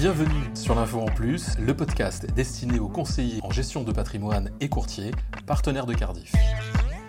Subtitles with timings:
[0.00, 4.70] Bienvenue sur l'Info en Plus, le podcast destiné aux conseillers en gestion de patrimoine et
[4.70, 5.10] courtiers,
[5.44, 6.32] partenaires de Cardiff.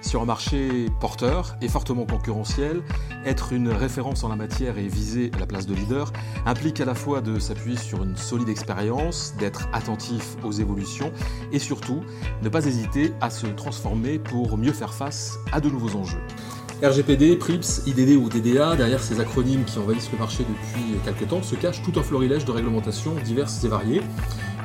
[0.01, 2.81] Sur un marché porteur et fortement concurrentiel,
[3.23, 6.11] être une référence en la matière et viser la place de leader
[6.45, 11.13] implique à la fois de s'appuyer sur une solide expérience, d'être attentif aux évolutions
[11.53, 12.01] et surtout
[12.41, 16.21] ne pas hésiter à se transformer pour mieux faire face à de nouveaux enjeux.
[16.83, 21.43] RGPD, PRIPS, IDD ou DDA, derrière ces acronymes qui envahissent le marché depuis quelques temps,
[21.43, 24.01] se cache tout un florilège de réglementations diverses et variées,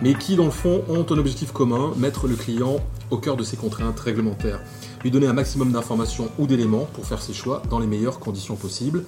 [0.01, 2.77] mais qui dans le fond ont un objectif commun, mettre le client
[3.11, 4.63] au cœur de ses contraintes réglementaires,
[5.05, 8.57] lui donner un maximum d'informations ou d'éléments pour faire ses choix dans les meilleures conditions
[8.57, 9.05] possibles,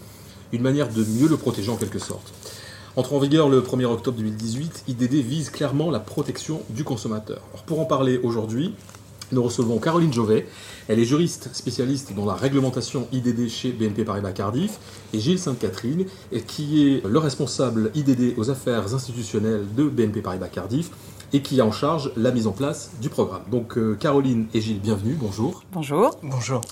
[0.53, 2.35] une manière de mieux le protéger en quelque sorte.
[2.95, 7.41] Entre en vigueur le 1er octobre 2018, IDD vise clairement la protection du consommateur.
[7.65, 8.75] pour en parler aujourd'hui,
[9.33, 10.47] nous recevons Caroline Jovet.
[10.89, 14.79] Elle est juriste spécialiste dans la réglementation IDD chez BNP Paribas Cardiff
[15.13, 16.07] et Gilles Sainte-Catherine,
[16.47, 20.91] qui est le responsable IDD aux affaires institutionnelles de BNP Paribas Cardiff
[21.33, 23.43] et qui a en charge la mise en place du programme.
[23.51, 25.63] Donc euh, Caroline et Gilles, bienvenue, bonjour.
[25.73, 26.19] Bonjour.
[26.23, 26.63] Bonjour.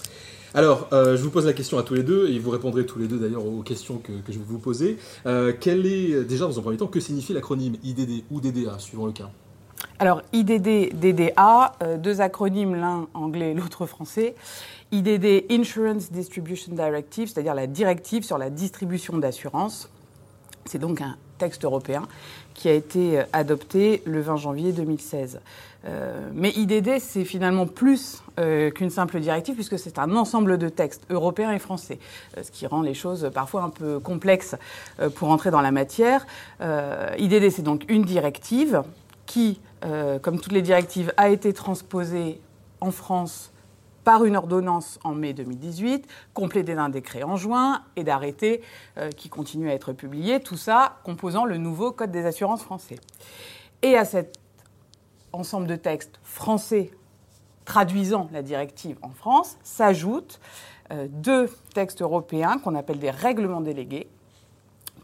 [0.54, 2.98] Alors, euh, je vous pose la question à tous les deux, et vous répondrez tous
[2.98, 4.96] les deux d'ailleurs aux questions que, je vais vous poser.
[5.26, 9.04] Euh, quel est, déjà dans un premier temps, que signifie l'acronyme IDD ou DDA, suivant
[9.04, 9.30] le cas?
[9.98, 14.34] Alors, IDD, DDA, euh, deux acronymes, l'un anglais, l'autre français.
[14.92, 19.88] IDD, Insurance Distribution Directive, c'est-à-dire la directive sur la distribution d'assurance.
[20.66, 22.02] C'est donc un texte européen
[22.52, 25.40] qui a été euh, adopté le 20 janvier 2016.
[25.86, 28.22] Euh, mais IDD, c'est finalement plus
[28.74, 31.98] qu'une simple directive, puisque c'est un ensemble de textes européens et français,
[32.42, 34.56] ce qui rend les choses parfois un peu complexes
[35.14, 36.26] pour entrer dans la matière.
[36.60, 38.82] IDD, c'est donc une directive
[39.26, 42.40] qui euh, comme toutes les directives, a été transposée
[42.80, 43.52] en France
[44.04, 48.62] par une ordonnance en mai 2018, complétée d'un décret en juin et d'arrêtés
[48.98, 52.96] euh, qui continuent à être publiés, tout ça composant le nouveau Code des assurances français.
[53.82, 54.38] Et à cet
[55.32, 56.90] ensemble de textes français
[57.64, 60.40] traduisant la directive en France s'ajoutent
[60.92, 64.08] euh, deux textes européens qu'on appelle des règlements délégués,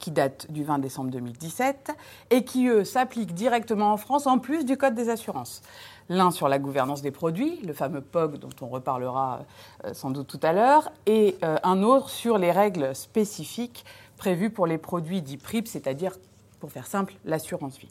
[0.03, 1.93] qui date du 20 décembre 2017
[2.31, 5.63] et qui, eux, s'appliquent directement en France en plus du Code des assurances.
[6.09, 9.45] L'un sur la gouvernance des produits, le fameux POG dont on reparlera
[9.85, 13.85] euh, sans doute tout à l'heure, et euh, un autre sur les règles spécifiques
[14.17, 16.17] prévues pour les produits dits PRIP, c'est-à-dire
[16.59, 17.89] pour faire simple, l'assurance vie.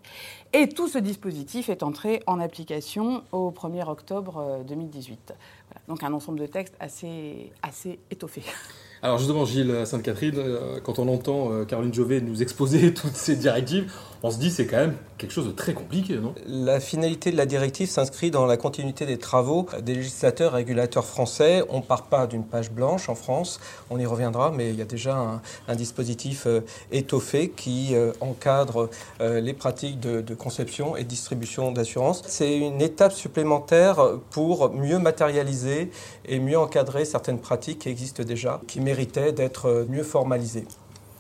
[0.52, 5.32] Et tout ce dispositif est entré en application au 1er octobre 2018.
[5.32, 8.44] Euh, Donc un ensemble de textes assez, assez étoffé.
[9.04, 13.36] Alors justement, Gilles Sainte-Catherine, euh, quand on entend euh, Caroline Jovet nous exposer toutes ces
[13.36, 13.92] directives,
[14.22, 16.34] on se dit c'est quand même quelque chose de très compliqué, non?
[16.48, 21.06] La finalité de la directive s'inscrit dans la continuité des travaux des législateurs et régulateurs
[21.06, 21.64] français.
[21.70, 23.60] On ne part pas d'une page blanche en France,
[23.92, 26.62] on y reviendra, mais il y a déjà un, dispositif euh,
[26.92, 28.90] étoffé qui encadre
[29.20, 32.24] les pratiques de, de conception et de distribution d'assurance.
[32.28, 33.98] C'est une étape supplémentaire
[34.32, 35.92] pour mieux matérialiser
[36.26, 40.66] et mieux encadrer certaines pratiques qui existent déjà, qui méritait d'être mieux formalisé.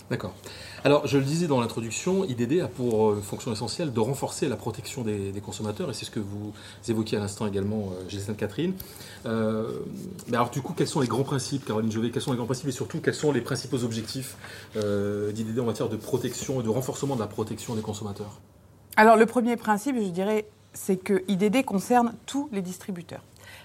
[0.09, 0.33] D'accord.
[0.83, 4.55] Alors, je le disais dans l'introduction, IDD a pour euh, fonction essentielle de renforcer la
[4.55, 6.53] protection des, consommateurs, et c'est ce que vous
[6.87, 8.73] évoquiez à l'instant également, euh, Catherine.
[9.27, 9.79] Euh,
[10.27, 12.47] mais alors, du coup, quels sont les grands principes, Caroline Jovet Quels sont les grands
[12.47, 14.37] principes, et surtout, quels sont les principaux objectifs
[14.75, 18.39] d'IDD en matière de protection et de renforcement de la protection des consommateurs?
[18.95, 23.21] Alors, le premier principe, je dirais, c'est que IDD concerne tous les distributeurs.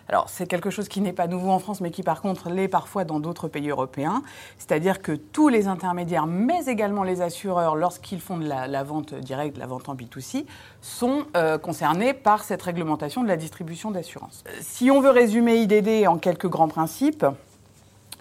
[0.08, 2.68] Alors c'est quelque chose qui n'est pas nouveau en France, mais qui par contre l'est
[2.68, 4.22] parfois dans d'autres pays européens.
[4.58, 9.58] C'est-à-dire que tous les intermédiaires, mais également les assureurs, lorsqu'ils font de la, vente directe,
[9.58, 10.46] la vente en B2C,
[10.80, 14.44] sont euh, concernés par cette réglementation de la distribution d'assurance.
[14.60, 17.26] Si on veut résumer IDD en quelques grands principes,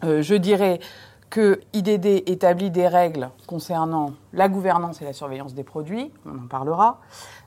[0.03, 0.79] euh, je dirais
[1.29, 6.47] que IDD établit des règles concernant la gouvernance et la surveillance des produits, on en
[6.47, 7.01] parlera,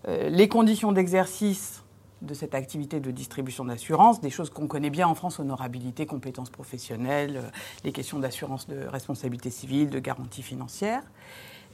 [0.09, 1.83] euh, les conditions d'exercice
[2.23, 6.51] de cette activité de distribution d'assurance, des choses qu'on connaît bien en France, honorabilité, compétences
[6.51, 7.51] professionnelles, euh,
[7.85, 11.03] les questions d'assurance de responsabilité civile, de garantie financière.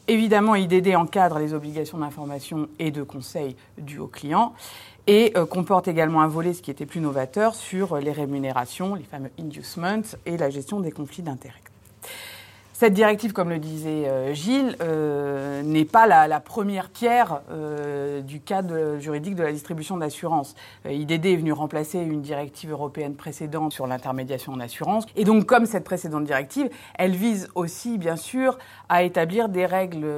[0.07, 4.53] Évidemment, IDD encadre les obligations d'information et de conseil dues aux clients
[5.07, 9.05] et euh, comporte également un volet, ce qui était plus novateur, sur les rémunérations, les
[9.05, 11.61] fameux inducements et la gestion des conflits d'intérêts.
[12.77, 18.41] Cette directive, comme le disait euh, Gilles, euh, n'est pas la, première pierre euh, du
[18.41, 20.57] cadre juridique de la distribution d'assurance.
[20.85, 25.07] IDD est venu remplacer une directive européenne précédente sur l'intermédiation en assurance.
[25.15, 26.69] Et donc, comme cette précédente directive,
[26.99, 30.09] elle vise aussi, bien sûr, à établir des règles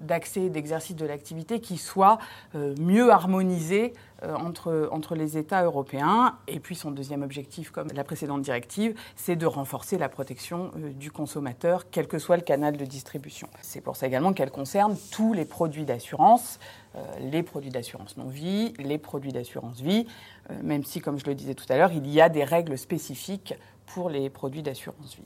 [0.00, 2.18] d'accès et d'exercice de l'activité qui soient
[2.80, 6.36] mieux harmonisées entre, entre les États européens.
[6.46, 11.10] Et puis son deuxième objectif, comme la précédente directive, c'est de renforcer la protection du
[11.10, 13.48] consommateur, quel que soit le canal de distribution.
[13.62, 16.58] C'est pour ça également qu'elle concerne tous les produits d'assurance,
[17.20, 20.06] les produits d'assurance non-vie, les produits d'assurance vie,
[20.62, 23.54] même si, comme je le disais tout à l'heure, il y a des règles spécifiques
[23.86, 25.24] pour les produits d'assurance vie.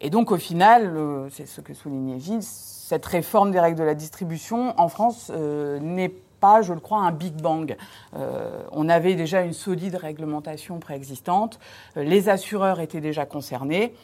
[0.00, 3.84] Et donc, au final, euh, c'est ce que soulignait Gilles, cette réforme des règles de
[3.84, 6.16] la distribution en France euh, n'est pas,
[6.62, 7.76] je le crois, un Big Bang.
[8.14, 11.58] Euh, on avait déjà une solide réglementation préexistante,
[11.96, 13.94] les assureurs étaient déjà concernés.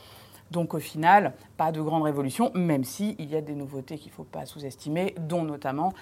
[0.53, 4.15] Donc au final, pas de grande révolution, même s'il y a des nouveautés qu'il ne
[4.15, 5.93] faut pas sous-estimer, dont notamment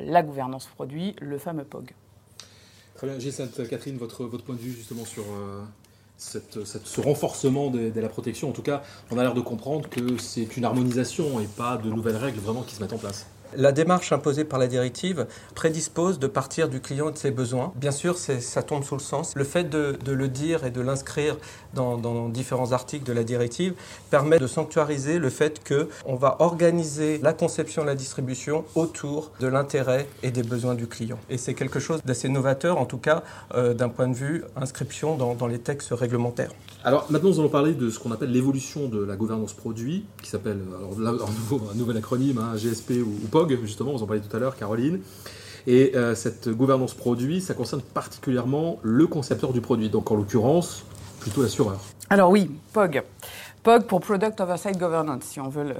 [0.00, 1.92] la gouvernance produit, le fameux POG.
[2.94, 3.18] Très bien.
[3.18, 5.24] Gilles votre, votre point de vue justement sur,
[6.16, 8.48] ce renforcement de, la protection.
[8.48, 11.90] En tout cas, on a l'air de comprendre que c'est une harmonisation et pas de
[11.90, 13.26] nouvelles règles vraiment qui se mettent en place.
[13.56, 17.72] La démarche imposée par la directive prédispose de partir du client et de ses besoins.
[17.76, 19.32] Bien sûr, ça tombe sous le sens.
[19.36, 21.36] Le fait de, le dire et de l'inscrire
[21.74, 23.74] dans, différents articles de la directive
[24.10, 29.46] permet de sanctuariser le fait qu'on va organiser la conception et la distribution autour de
[29.46, 31.18] l'intérêt et des besoins du client.
[31.30, 33.22] Et c'est quelque chose d'assez novateur, en tout cas
[33.54, 36.50] euh, d'un point de vue inscription dans, les textes réglementaires.
[36.84, 40.30] Alors maintenant, nous allons parler de ce qu'on appelle l'évolution de la gouvernance produit, qui
[40.30, 40.58] s'appelle,
[40.98, 41.28] alors
[41.70, 43.28] un nouvel acronyme, hein, GSP ou,
[43.62, 45.00] Justement, vous en parliez tout à l'heure, Caroline.
[45.66, 50.84] Et euh, cette gouvernance produit, ça concerne particulièrement le concepteur du produit, donc en l'occurrence,
[51.20, 51.80] plutôt l'assureur.
[52.10, 53.02] Alors oui, POG.
[53.62, 55.74] POG pour Product Oversight Governance, si on veut le...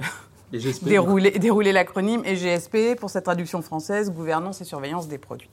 [0.81, 5.49] dérouler, dérouler l'acronyme, et GSP pour cette traduction française, gouvernance et surveillance des produits.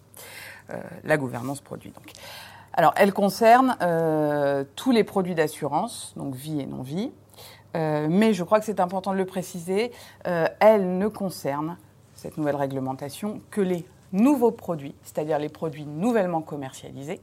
[0.71, 2.13] Euh, la gouvernance produit, donc.
[2.75, 7.11] Alors, elle concerne euh, tous les produits d'assurance, donc vie et non-vie.
[7.77, 9.93] Euh, mais je crois que c'est important de le préciser,
[10.25, 11.77] elle ne concerne,
[12.23, 17.21] cette nouvelle réglementation, que les nouveaux produits, c'est-à-dire les produits nouvellement commercialisés,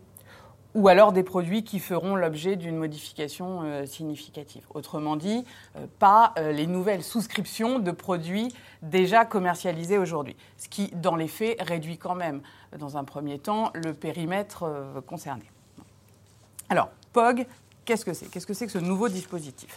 [0.76, 4.64] ou alors des produits qui feront l'objet d'une modification euh, significative.
[4.74, 5.46] Autrement dit,
[5.78, 11.30] euh, pas euh, les nouvelles souscriptions de produits déjà commercialisés aujourd'hui, ce qui, dans les
[11.30, 12.42] faits, réduit quand même,
[12.78, 14.66] dans un premier temps, le périmètre
[15.08, 15.44] concerné.
[16.70, 17.48] Alors, POG,
[17.86, 18.28] qu'est-ce que c'est?
[18.28, 19.76] Qu'est-ce que c'est que ce nouveau dispositif?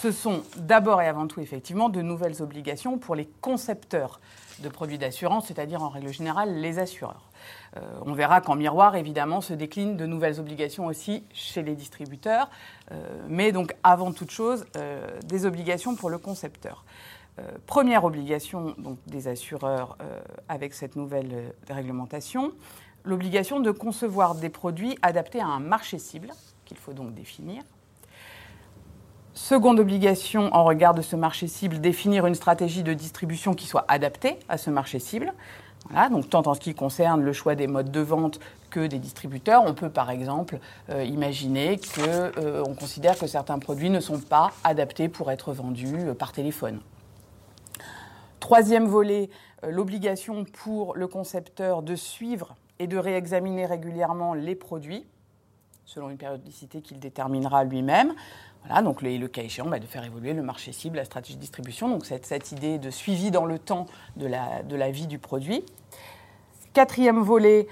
[0.00, 4.20] Ce sont d'abord et avant tout, effectivement, de nouvelles obligations pour les concepteurs
[4.60, 7.28] de produits d'assurance, c'est-à-dire en règle générale les assureurs.
[7.76, 12.48] Euh, on verra qu'en miroir, évidemment, se déclinent de nouvelles obligations aussi chez les distributeurs,
[12.92, 16.84] euh, mais donc avant toute chose, euh, des obligations pour le concepteur.
[17.66, 19.96] première obligation donc, des assureurs
[20.48, 22.52] avec cette nouvelle réglementation,
[23.04, 26.30] l'obligation de concevoir des produits adaptés à un marché cible,
[26.66, 27.62] qu'il faut donc définir.
[29.40, 33.84] Seconde obligation en regard de ce marché cible, définir une stratégie de distribution qui soit
[33.86, 35.32] adaptée à ce marché cible
[36.10, 39.62] donc tant en ce qui concerne le choix des modes de vente que des distributeurs,
[39.64, 40.58] on peut par exemple
[40.90, 46.08] euh, imaginer qu'on euh, considère que certains produits ne sont pas adaptés pour être vendus
[46.08, 46.80] euh, par téléphone.
[48.40, 49.30] Troisième volet,
[49.66, 55.06] l'obligation pour le concepteur de suivre et de réexaminer régulièrement les produits
[55.88, 58.12] selon une périodicité qu'il déterminera lui-même.
[58.66, 61.40] Voilà, donc le, cas échéant, bah, de faire évoluer le marché cible, la stratégie de
[61.40, 63.86] distribution, donc cette, idée de suivi dans le temps
[64.16, 65.64] de la, de la vie du produit.
[66.74, 67.68] Quatrième volet,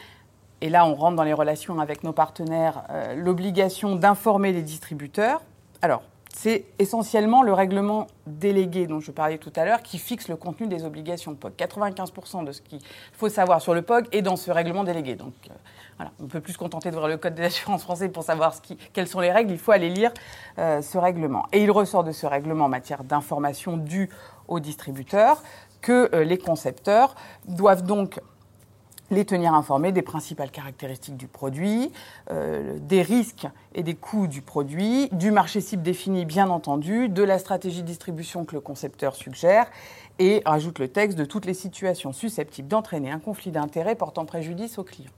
[0.63, 5.43] et là on rentre dans les relations avec nos partenaires, euh, l'obligation d'informer les distributeurs.
[5.83, 6.03] Alors,
[6.37, 10.67] c'est essentiellement le règlement délégué dont je parlais tout à l'heure qui fixe le contenu
[10.67, 11.55] des obligations POG.
[11.57, 12.79] 95% de ce qu'il
[13.15, 15.15] faut savoir sur le POG est dans ce règlement délégué.
[15.15, 15.55] Donc euh,
[15.97, 18.55] voilà, on peut plus se contenter de voir le Code des assurances français pour savoir
[18.55, 18.61] ce
[18.93, 20.13] quelles sont les règles, il faut aller lire
[20.59, 21.47] euh, ce règlement.
[21.53, 24.11] Et il ressort de ce règlement en matière d'information due
[24.47, 25.43] aux distributeurs
[25.81, 27.15] que euh, les concepteurs
[27.49, 28.21] doivent donc
[29.11, 31.93] les tenir informés des principales caractéristiques du produit,
[32.31, 37.23] euh, des risques et des coûts du produit, du marché cible défini bien entendu, de
[37.23, 39.67] la stratégie de distribution que le concepteur suggère
[40.19, 44.79] et rajoute le texte de toutes les situations susceptibles d'entraîner un conflit d'intérêts portant préjudice
[44.79, 45.11] au client.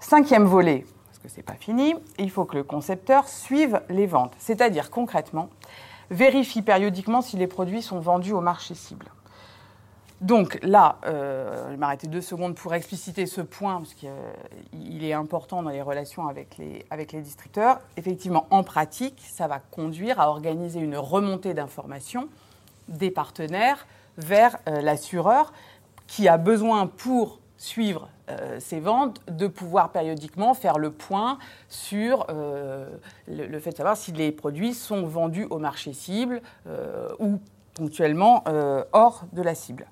[0.00, 4.06] Cinquième volet, parce que ce n'est pas fini, il faut que le concepteur suive les
[4.06, 5.48] ventes, c'est-à-dire concrètement
[6.10, 9.06] vérifie périodiquement si les produits sont vendus au marché cible.
[10.20, 15.14] Donc là, euh, je vais m'arrêter deux secondes pour expliciter ce point, parce qu'il est
[15.14, 17.80] important dans les relations avec les, avec les distributeurs.
[17.96, 22.28] Effectivement, en pratique, ça va conduire à organiser une remontée d'informations
[22.88, 23.86] des partenaires
[24.18, 25.52] vers euh, l'assureur
[26.06, 32.26] qui a besoin pour suivre euh, ces ventes, de pouvoir périodiquement faire le point sur
[32.28, 32.88] euh,
[33.28, 36.40] le, le, fait de savoir si les produits sont vendus au marché cible
[37.18, 37.38] ou
[37.74, 38.44] ponctuellement
[38.92, 39.86] hors de la cible.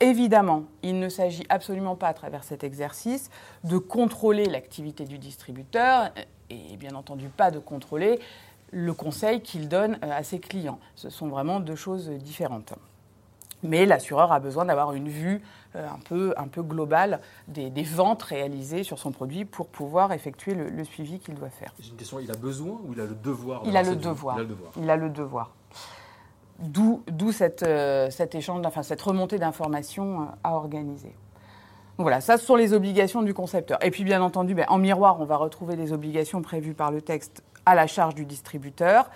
[0.00, 3.30] évidemment, il ne s'agit absolument pas à travers cet exercice
[3.64, 6.10] de contrôler l'activité du distributeur
[6.50, 8.20] et bien entendu pas de contrôler
[8.72, 10.78] le conseil qu'il donne à ses clients.
[10.94, 12.74] Ce sont vraiment deux choses différentes.
[13.62, 15.42] Mais l'assureur a besoin d'avoir une vue
[15.74, 20.54] euh, un peu, un peu globale des, ventes réalisées sur son produit pour pouvoir effectuer
[20.54, 21.72] le, suivi qu'il doit faire.
[21.80, 24.36] J'ai une question, il a besoin ou il a le devoir il a le devoir.
[24.36, 24.72] il a le devoir.
[24.76, 25.50] Il a le devoir.
[26.58, 31.14] D'où, cette, euh, cet échange, enfin, cette remontée d'informations euh, à organiser.
[31.98, 33.78] Voilà, ça ce sont les obligations du concepteur.
[33.82, 37.02] Et puis bien entendu, ben, en miroir, on va retrouver les obligations prévues par le
[37.02, 39.10] texte à la charge du distributeur,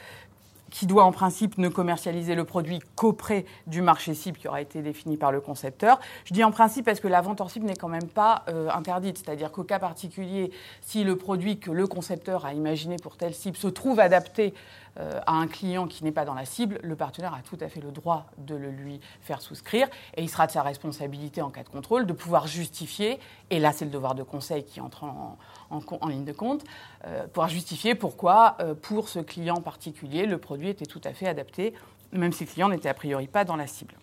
[0.71, 4.83] qui doit en principe ne commercialiser le produit qu'auprès du marché cible qui aura été
[4.83, 6.01] défini par le concepteur.
[6.25, 8.69] Je dis en principe parce que la vente hors cible n'est quand même pas euh,
[8.71, 13.35] interdite, c'est-à-dire qu'au cas particulier, si le produit que le concepteur a imaginé pour telle
[13.35, 14.55] cible se trouve adapté
[14.97, 17.81] à un client qui n'est pas dans la cible, le partenaire a tout à fait
[17.81, 21.63] le droit de le lui faire souscrire et il sera de sa responsabilité en cas
[21.63, 23.19] de contrôle de pouvoir justifier,
[23.51, 25.39] et là c'est le devoir de conseil qui entre en,
[25.71, 26.65] en, ligne de compte,
[27.07, 31.27] euh, pouvoir justifier pourquoi euh, pour ce client particulier le produit était tout à fait
[31.27, 31.75] adapté,
[32.13, 33.95] même si le client n'était a priori pas dans la cible.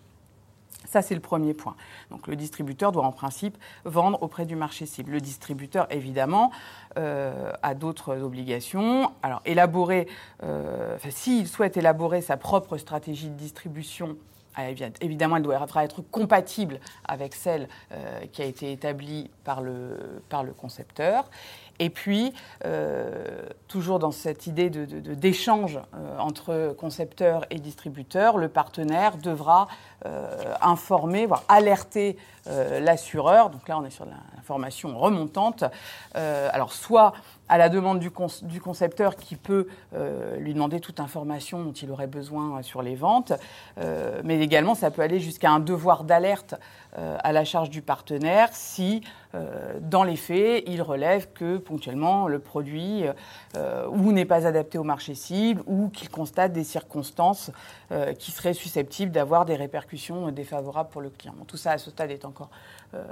[0.88, 1.76] Ça, c'est le premier point.
[2.10, 5.12] Donc, le distributeur doit en principe vendre auprès du marché cible.
[5.12, 6.50] Le distributeur, évidemment,
[6.96, 9.12] euh, a d'autres obligations.
[9.22, 10.08] Alors, élaborer,
[10.44, 14.16] euh, s'il souhaite élaborer sa propre stratégie de distribution,
[15.00, 20.42] évidemment, elle devra être compatible avec celle euh, qui a été établie par le, par
[20.42, 21.24] le concepteur.
[21.80, 22.32] Et puis,
[22.64, 29.68] euh, toujours dans cette idée d'échange de, euh, entre concepteur et distributeur, le partenaire devra
[30.60, 33.50] informer, voire alerter l'assureur.
[33.50, 35.64] Donc là, on est sur l'information remontante.
[36.14, 37.14] alors, soit
[37.48, 38.10] à la demande du,
[38.60, 39.66] concepteur qui peut
[40.38, 43.32] lui demander toute information dont il aurait besoin sur les ventes,
[44.24, 46.54] mais également ça peut aller jusqu'à un devoir d'alerte
[46.96, 49.02] à la charge du partenaire si
[49.34, 53.04] euh, dans les faits, il relève que ponctuellement le produit
[53.56, 57.50] euh, ou n'est pas adapté au marché cible ou qu'il constate des circonstances
[57.92, 61.34] euh, qui seraient susceptibles d'avoir des répercussions défavorables pour le client.
[61.46, 62.50] tout ça, à ce stade, est encore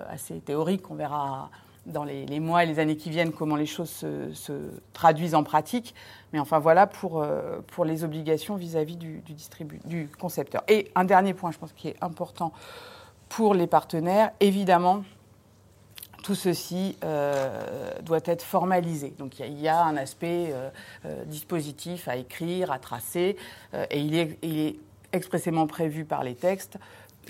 [0.08, 0.90] assez théorique.
[0.90, 1.50] On verra
[1.86, 4.52] dans les, mois et les années qui viennent comment les choses se,
[4.92, 5.94] traduisent en pratique.
[6.32, 7.24] Mais enfin, voilà pour,
[7.68, 9.22] pour les obligations vis-à-vis du,
[9.84, 10.62] du concepteur.
[10.68, 12.52] Et un dernier point, je pense, qui est important
[13.28, 15.02] pour les partenaires, évidemment,
[16.26, 19.14] tout ceci euh, doit être formalisé.
[19.16, 20.70] Donc il y, a un aspect euh,
[21.04, 23.36] euh, dispositif à écrire, à tracer,
[23.90, 24.76] et il est, il est,
[25.12, 26.78] expressément prévu par les textes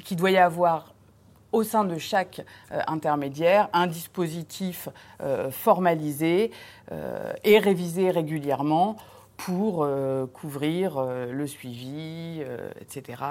[0.02, 0.94] qu'il doit y avoir
[1.56, 4.88] au sein de chaque intermédiaire un dispositif
[5.50, 6.50] formalisé
[7.44, 8.96] et révisé régulièrement
[9.36, 13.22] pour euh, couvrir euh, le suivi, euh, etc.,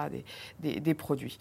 [0.59, 1.37] des, produits.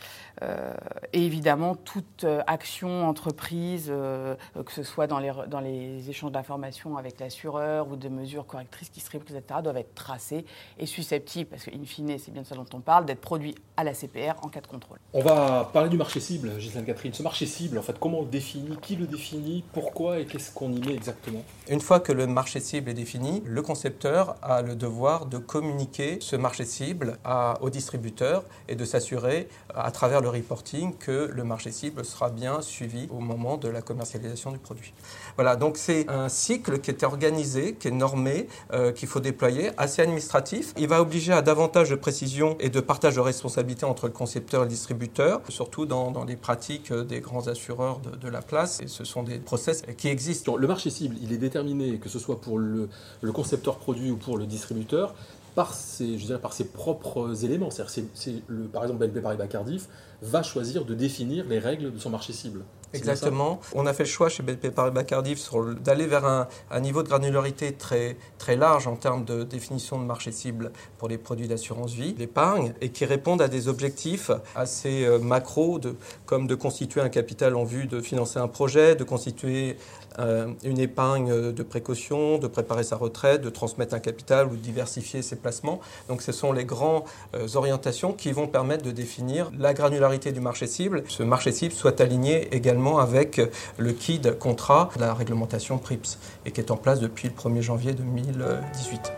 [1.15, 7.21] Et évidemment, toute action entreprise, que ce soit dans les, dans les échanges d'informations avec
[7.21, 10.45] l'assureur ou de mesures correctrices qui seraient prises, etc., doivent être tracées
[10.77, 13.85] et susceptibles, parce qu'in fine, c'est bien de ça dont on parle, d'être produits à
[13.85, 14.99] la CPR en cas de contrôle.
[15.13, 17.13] On va parler du marché cible, Gisèle Catherine.
[17.13, 18.77] Ce marché cible, en fait, comment on le définit?
[18.83, 19.63] Qui le définit?
[19.73, 21.45] Pourquoi Et qu'est-ce qu'on y met exactement?
[21.69, 26.19] Une fois que le marché cible est défini, le concepteur a le devoir de communiquer
[26.21, 31.45] ce marché cible à, aux distributeurs et de s'assurer à travers le reporting que le
[31.45, 34.95] marché cible sera bien suivi au moment de la commercialisation du produit.
[35.37, 39.71] Voilà, donc c'est un cycle qui est organisé, qui est normé, euh, qu'il faut déployer,
[39.77, 40.73] assez administratif.
[40.79, 44.63] Il va obliger à davantage de précision et de partage de responsabilité entre le concepteur
[44.63, 48.81] et le distributeur, surtout dans, les pratiques des grands assureurs de, la place.
[48.81, 50.57] Et ce sont des process qui existent.
[50.57, 52.89] Le marché cible, il est déterminé, que ce soit pour le
[53.33, 55.15] concepteur produit ou pour le distributeur,
[55.55, 57.71] par ses, par ses propres éléments.
[57.71, 57.85] C'est,
[58.15, 59.89] c'est le, par exemple, BNP Paribas Cardiff
[60.23, 62.65] va choisir de définir les règles de son marché cible.
[62.95, 63.61] Exactement.
[63.75, 66.47] On a fait le choix chez BNP Paribas Cardiff d'aller vers un,
[66.81, 71.19] niveau de granularité très, très large en termes de définition de marché cible pour les
[71.19, 75.97] produits d'assurance vie, d'épargne, et qui répondent à des objectifs assez euh, macro, de,
[76.27, 79.77] comme de constituer un capital en vue de financer un projet, de constituer
[80.19, 84.61] euh, une épargne de précaution, de préparer sa retraite, de transmettre un capital ou de
[84.61, 85.81] diversifier ses placements.
[86.09, 87.03] Donc ce sont les grandes
[87.35, 91.03] euh, orientations qui vont permettre de définir la granularité du marché cible.
[91.09, 93.41] Ce marché cible soit aligné également avec
[93.79, 97.63] le KID contrat de la réglementation PRIPS et qui est en place depuis le 1er
[97.63, 99.13] janvier 2018.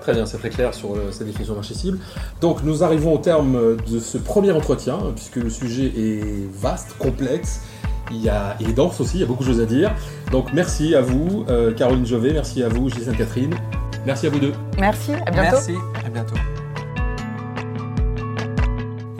[0.00, 1.98] Très bien, c'est très clair sur euh, cette définition de marché cible.
[2.42, 7.62] Donc nous arrivons au terme de ce premier entretien, puisque le sujet est vaste, complexe,
[8.10, 9.92] il, y a, il est dense aussi, il y a beaucoup de choses à dire.
[10.30, 13.54] Donc merci à vous, euh, Caroline Jovet, merci à vous, Gisèle Catherine.
[14.04, 14.52] Merci à vous deux.
[14.78, 15.56] Merci, à bientôt.
[15.56, 16.34] Merci, à bientôt.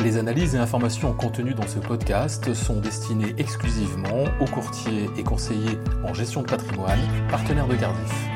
[0.04, 5.78] Les analyses et informations contenues dans ce podcast sont destinées exclusivement aux courtiers et conseillers
[6.04, 8.33] en gestion de patrimoine, partenaires de Cardiff.